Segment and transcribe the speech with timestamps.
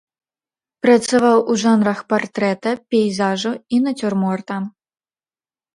[0.85, 4.55] Працаваў у жанрах партрэта, пейзажу і нацюрморта.